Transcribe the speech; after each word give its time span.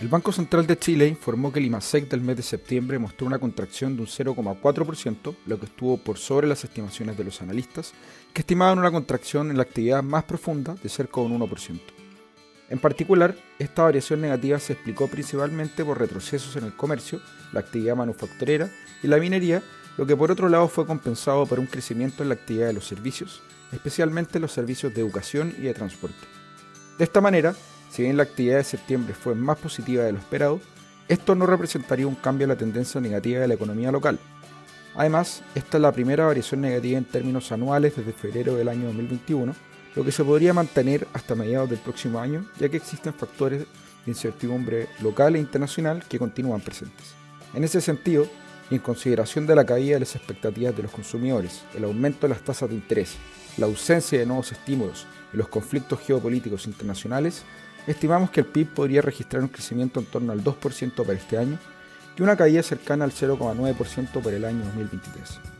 El 0.00 0.06
Banco 0.06 0.30
Central 0.30 0.64
de 0.64 0.78
Chile 0.78 1.08
informó 1.08 1.52
que 1.52 1.58
el 1.58 1.66
IMASEC 1.66 2.08
del 2.08 2.20
mes 2.20 2.36
de 2.36 2.44
septiembre 2.44 3.00
mostró 3.00 3.26
una 3.26 3.40
contracción 3.40 3.96
de 3.96 4.02
un 4.02 4.06
0,4%, 4.06 5.34
lo 5.44 5.58
que 5.58 5.66
estuvo 5.66 5.96
por 5.96 6.18
sobre 6.18 6.46
las 6.46 6.62
estimaciones 6.62 7.16
de 7.16 7.24
los 7.24 7.42
analistas, 7.42 7.94
que 8.32 8.42
estimaban 8.42 8.78
una 8.78 8.92
contracción 8.92 9.50
en 9.50 9.56
la 9.56 9.64
actividad 9.64 10.04
más 10.04 10.22
profunda 10.22 10.76
de 10.80 10.88
cerca 10.88 11.20
un 11.20 11.36
1%. 11.36 11.80
En 12.70 12.78
particular, 12.78 13.34
esta 13.58 13.82
variación 13.82 14.20
negativa 14.20 14.60
se 14.60 14.74
explicó 14.74 15.08
principalmente 15.08 15.84
por 15.84 15.98
retrocesos 15.98 16.54
en 16.54 16.64
el 16.64 16.76
comercio, 16.76 17.20
la 17.52 17.58
actividad 17.58 17.96
manufacturera 17.96 18.70
y 19.02 19.08
la 19.08 19.16
minería, 19.16 19.64
lo 19.96 20.06
que 20.06 20.16
por 20.16 20.30
otro 20.30 20.48
lado 20.48 20.68
fue 20.68 20.86
compensado 20.86 21.44
por 21.44 21.58
un 21.58 21.66
crecimiento 21.66 22.22
en 22.22 22.28
la 22.28 22.36
actividad 22.36 22.68
de 22.68 22.74
los 22.74 22.86
servicios, 22.86 23.42
especialmente 23.72 24.38
los 24.38 24.52
servicios 24.52 24.94
de 24.94 25.00
educación 25.00 25.52
y 25.58 25.62
de 25.62 25.74
transporte. 25.74 26.24
De 26.98 27.04
esta 27.04 27.20
manera, 27.20 27.56
si 27.98 28.04
bien 28.04 28.16
la 28.16 28.22
actividad 28.22 28.58
de 28.58 28.62
septiembre 28.62 29.12
fue 29.12 29.34
más 29.34 29.58
positiva 29.58 30.04
de 30.04 30.12
lo 30.12 30.18
esperado, 30.18 30.60
esto 31.08 31.34
no 31.34 31.46
representaría 31.46 32.06
un 32.06 32.14
cambio 32.14 32.44
en 32.44 32.50
la 32.50 32.56
tendencia 32.56 33.00
negativa 33.00 33.40
de 33.40 33.48
la 33.48 33.54
economía 33.54 33.90
local. 33.90 34.20
Además, 34.94 35.42
esta 35.56 35.78
es 35.78 35.82
la 35.82 35.90
primera 35.90 36.24
variación 36.24 36.60
negativa 36.60 36.96
en 36.96 37.04
términos 37.04 37.50
anuales 37.50 37.96
desde 37.96 38.12
febrero 38.12 38.54
del 38.54 38.68
año 38.68 38.84
2021, 38.84 39.52
lo 39.96 40.04
que 40.04 40.12
se 40.12 40.22
podría 40.22 40.54
mantener 40.54 41.08
hasta 41.12 41.34
mediados 41.34 41.70
del 41.70 41.80
próximo 41.80 42.20
año, 42.20 42.46
ya 42.60 42.68
que 42.68 42.76
existen 42.76 43.12
factores 43.12 43.62
de 43.62 43.66
incertidumbre 44.06 44.86
local 45.00 45.34
e 45.34 45.40
internacional 45.40 46.04
que 46.08 46.20
continúan 46.20 46.60
presentes. 46.60 47.14
En 47.52 47.64
ese 47.64 47.80
sentido, 47.80 48.28
y 48.70 48.76
en 48.76 48.80
consideración 48.80 49.44
de 49.44 49.56
la 49.56 49.66
caída 49.66 49.94
de 49.94 50.00
las 50.00 50.14
expectativas 50.14 50.76
de 50.76 50.84
los 50.84 50.92
consumidores, 50.92 51.64
el 51.74 51.82
aumento 51.82 52.28
de 52.28 52.34
las 52.34 52.44
tasas 52.44 52.68
de 52.68 52.76
interés, 52.76 53.16
la 53.56 53.66
ausencia 53.66 54.20
de 54.20 54.26
nuevos 54.26 54.52
estímulos 54.52 55.04
y 55.34 55.36
los 55.36 55.48
conflictos 55.48 55.98
geopolíticos 56.06 56.68
internacionales, 56.68 57.42
estimamos 57.90 58.30
que 58.30 58.40
el 58.40 58.46
PIB 58.46 58.68
podría 58.68 59.02
registrar 59.02 59.42
un 59.42 59.48
crecimiento 59.48 60.00
en 60.00 60.06
torno 60.06 60.32
al 60.32 60.44
2% 60.44 60.92
para 60.94 61.18
este 61.18 61.38
año 61.38 61.58
y 62.16 62.22
una 62.22 62.36
caída 62.36 62.62
cercana 62.62 63.04
al 63.04 63.12
0,9% 63.12 64.22
para 64.22 64.36
el 64.36 64.44
año 64.44 64.64
2023. 64.64 65.57